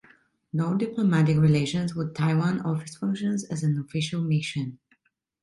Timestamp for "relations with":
1.37-2.15